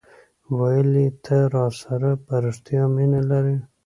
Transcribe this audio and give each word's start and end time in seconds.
ویل 0.57 0.89
یي 1.03 1.09
ته 1.25 1.37
راسره 1.55 2.11
په 2.25 2.33
ریښتیا 2.43 2.83
مینه 2.95 3.21
لرې 3.29 3.57